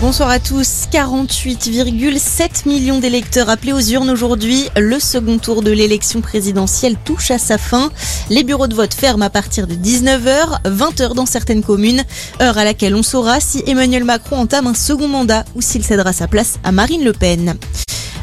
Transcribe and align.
Bonsoir 0.00 0.30
à 0.30 0.38
tous. 0.38 0.86
48,7 0.92 2.68
millions 2.68 3.00
d'électeurs 3.00 3.50
appelés 3.50 3.72
aux 3.72 3.80
urnes 3.80 4.10
aujourd'hui. 4.10 4.68
Le 4.76 5.00
second 5.00 5.38
tour 5.38 5.60
de 5.60 5.72
l'élection 5.72 6.20
présidentielle 6.20 6.96
touche 7.04 7.32
à 7.32 7.38
sa 7.38 7.58
fin. 7.58 7.90
Les 8.30 8.44
bureaux 8.44 8.68
de 8.68 8.76
vote 8.76 8.94
ferment 8.94 9.24
à 9.24 9.30
partir 9.30 9.66
de 9.66 9.74
19h, 9.74 10.62
20h 10.64 11.14
dans 11.14 11.26
certaines 11.26 11.64
communes, 11.64 12.04
heure 12.40 12.58
à 12.58 12.64
laquelle 12.64 12.94
on 12.94 13.02
saura 13.02 13.40
si 13.40 13.64
Emmanuel 13.66 14.04
Macron 14.04 14.36
entame 14.36 14.68
un 14.68 14.74
second 14.74 15.08
mandat 15.08 15.44
ou 15.56 15.62
s'il 15.62 15.82
cédera 15.82 16.12
sa 16.12 16.28
place 16.28 16.60
à 16.62 16.70
Marine 16.70 17.02
Le 17.02 17.12
Pen. 17.12 17.58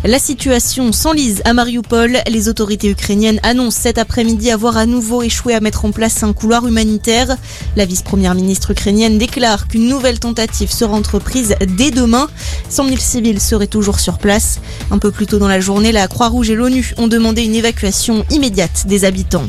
La 0.07 0.19
situation 0.19 0.91
s'enlise 0.91 1.41
à 1.45 1.53
Mariupol. 1.53 2.19
Les 2.29 2.47
autorités 2.47 2.91
ukrainiennes 2.91 3.39
annoncent 3.41 3.81
cet 3.81 3.97
après-midi 3.97 4.51
avoir 4.51 4.77
à 4.77 4.85
nouveau 4.85 5.23
échoué 5.23 5.55
à 5.55 5.59
mettre 5.61 5.83
en 5.83 5.91
place 5.91 6.21
un 6.21 6.31
couloir 6.31 6.67
humanitaire. 6.67 7.35
La 7.75 7.85
vice-première 7.85 8.35
ministre 8.35 8.69
ukrainienne 8.69 9.17
déclare 9.17 9.67
qu'une 9.67 9.89
nouvelle 9.89 10.19
tentative 10.19 10.71
sera 10.71 10.95
entreprise 10.95 11.55
dès 11.75 11.89
demain. 11.89 12.27
100 12.69 12.85
000 12.85 12.97
civils 12.99 13.41
seraient 13.41 13.65
toujours 13.65 13.99
sur 13.99 14.19
place. 14.19 14.59
Un 14.91 14.99
peu 14.99 15.09
plus 15.09 15.25
tôt 15.25 15.39
dans 15.39 15.47
la 15.47 15.59
journée, 15.59 15.91
la 15.91 16.07
Croix-Rouge 16.07 16.51
et 16.51 16.55
l'ONU 16.55 16.93
ont 16.97 17.07
demandé 17.07 17.43
une 17.43 17.55
évacuation 17.55 18.25
immédiate 18.29 18.85
des 18.85 19.05
habitants. 19.05 19.47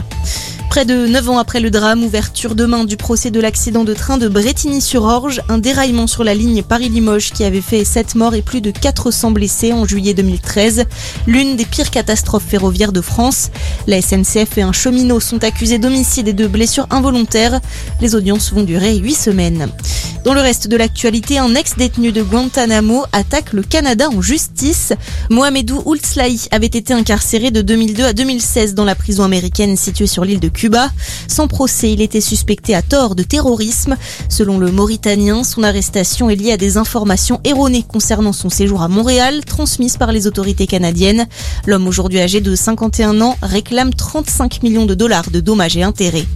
Près 0.76 0.84
de 0.84 1.06
9 1.06 1.30
ans 1.30 1.38
après 1.38 1.60
le 1.60 1.70
drame, 1.70 2.04
ouverture 2.04 2.54
demain 2.54 2.84
du 2.84 2.98
procès 2.98 3.30
de 3.30 3.40
l'accident 3.40 3.82
de 3.82 3.94
train 3.94 4.18
de 4.18 4.28
Bretigny-sur-Orge, 4.28 5.40
un 5.48 5.56
déraillement 5.56 6.06
sur 6.06 6.22
la 6.22 6.34
ligne 6.34 6.62
Paris-Limoges 6.62 7.32
qui 7.32 7.44
avait 7.44 7.62
fait 7.62 7.82
7 7.82 8.14
morts 8.14 8.34
et 8.34 8.42
plus 8.42 8.60
de 8.60 8.70
400 8.70 9.30
blessés 9.30 9.72
en 9.72 9.86
juillet 9.86 10.12
2013, 10.12 10.84
l'une 11.26 11.56
des 11.56 11.64
pires 11.64 11.90
catastrophes 11.90 12.44
ferroviaires 12.46 12.92
de 12.92 13.00
France. 13.00 13.48
La 13.86 14.02
SNCF 14.02 14.58
et 14.58 14.62
un 14.62 14.72
cheminot 14.72 15.18
sont 15.18 15.42
accusés 15.44 15.78
d'homicide 15.78 16.28
et 16.28 16.34
de 16.34 16.46
blessures 16.46 16.88
involontaires. 16.90 17.58
Les 18.02 18.14
audiences 18.14 18.52
vont 18.52 18.62
durer 18.62 18.96
8 18.96 19.14
semaines. 19.14 19.70
Dans 20.26 20.34
le 20.34 20.40
reste 20.40 20.66
de 20.68 20.76
l'actualité, 20.76 21.38
un 21.38 21.54
ex-détenu 21.54 22.10
de 22.10 22.20
Guantanamo 22.20 23.04
attaque 23.12 23.52
le 23.52 23.62
Canada 23.62 24.08
en 24.12 24.20
justice. 24.20 24.92
Mohamedou 25.30 25.80
Oultslahi 25.86 26.48
avait 26.50 26.66
été 26.66 26.92
incarcéré 26.92 27.50
de 27.52 27.62
2002 27.62 28.04
à 28.04 28.12
2016 28.12 28.74
dans 28.74 28.84
la 28.84 28.96
prison 28.96 29.22
américaine 29.22 29.76
située 29.76 30.08
sur 30.08 30.24
l'île 30.24 30.40
de 30.40 30.48
Cuba. 30.48 30.65
Sans 31.28 31.48
procès, 31.48 31.92
il 31.92 32.00
était 32.00 32.20
suspecté 32.20 32.74
à 32.74 32.82
tort 32.82 33.14
de 33.14 33.22
terrorisme. 33.22 33.96
Selon 34.28 34.58
le 34.58 34.70
Mauritanien, 34.70 35.44
son 35.44 35.62
arrestation 35.62 36.30
est 36.30 36.36
liée 36.36 36.52
à 36.52 36.56
des 36.56 36.76
informations 36.76 37.40
erronées 37.44 37.84
concernant 37.86 38.32
son 38.32 38.48
séjour 38.48 38.82
à 38.82 38.88
Montréal, 38.88 39.44
transmises 39.44 39.96
par 39.96 40.12
les 40.12 40.26
autorités 40.26 40.66
canadiennes. 40.66 41.26
L'homme 41.66 41.86
aujourd'hui 41.86 42.20
âgé 42.20 42.40
de 42.40 42.54
51 42.54 43.20
ans 43.20 43.36
réclame 43.42 43.92
35 43.92 44.62
millions 44.62 44.86
de 44.86 44.94
dollars 44.94 45.30
de 45.30 45.40
dommages 45.40 45.76
et 45.76 45.82
intérêts. 45.82 46.26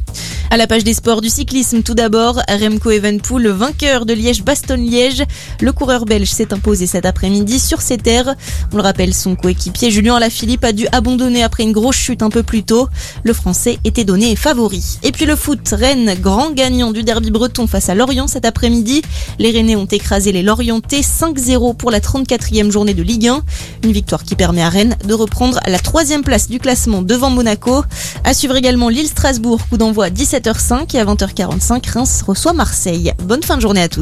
À 0.52 0.56
la 0.56 0.66
page 0.66 0.82
des 0.82 0.94
sports 0.94 1.20
du 1.20 1.28
cyclisme, 1.28 1.82
tout 1.82 1.94
d'abord, 1.94 2.40
Remco 2.48 2.90
Evenpool, 2.90 3.46
vainqueur 3.46 4.04
de 4.04 4.14
Liège-Bastogne-Liège. 4.14 5.22
Le 5.60 5.70
coureur 5.70 6.06
belge 6.06 6.28
s'est 6.28 6.52
imposé 6.52 6.88
cet 6.88 7.06
après-midi 7.06 7.60
sur 7.60 7.80
ses 7.80 7.98
terres. 7.98 8.34
On 8.72 8.76
le 8.76 8.82
rappelle, 8.82 9.14
son 9.14 9.36
coéquipier 9.36 9.92
Julien 9.92 10.16
Alaphilippe 10.16 10.64
a 10.64 10.72
dû 10.72 10.88
abandonner 10.90 11.44
après 11.44 11.62
une 11.62 11.70
grosse 11.70 11.94
chute 11.94 12.24
un 12.24 12.30
peu 12.30 12.42
plus 12.42 12.64
tôt. 12.64 12.88
Le 13.22 13.32
français 13.32 13.78
était 13.84 14.02
donné 14.02 14.19
favori. 14.36 14.98
Et 15.02 15.12
puis 15.12 15.26
le 15.26 15.36
foot, 15.36 15.60
Rennes, 15.70 16.16
grand 16.20 16.50
gagnant 16.50 16.90
du 16.90 17.02
derby 17.02 17.30
breton 17.30 17.66
face 17.66 17.88
à 17.88 17.94
Lorient 17.94 18.26
cet 18.26 18.44
après-midi. 18.44 19.02
Les 19.38 19.50
Rennais 19.50 19.76
ont 19.76 19.86
écrasé 19.86 20.32
les 20.32 20.42
Lorientais 20.42 21.00
5-0 21.00 21.76
pour 21.76 21.90
la 21.90 22.00
34e 22.00 22.70
journée 22.70 22.94
de 22.94 23.02
Ligue 23.02 23.28
1. 23.28 23.42
Une 23.84 23.92
victoire 23.92 24.24
qui 24.24 24.34
permet 24.34 24.62
à 24.62 24.68
Rennes 24.68 24.96
de 25.04 25.14
reprendre 25.14 25.60
la 25.66 25.78
troisième 25.78 26.22
place 26.22 26.48
du 26.48 26.58
classement 26.58 27.02
devant 27.02 27.30
Monaco. 27.30 27.84
À 28.24 28.34
suivre 28.34 28.56
également 28.56 28.88
Lille-Strasbourg, 28.88 29.60
coup 29.68 29.76
d'envoi 29.76 30.10
17 30.10 30.40
7h05 30.40 30.96
et 30.96 31.00
à 31.00 31.04
20h45, 31.04 31.90
Reims 31.92 32.22
reçoit 32.26 32.52
Marseille. 32.52 33.12
Bonne 33.24 33.42
fin 33.42 33.56
de 33.56 33.60
journée 33.60 33.82
à 33.82 33.88
tous. 33.88 33.98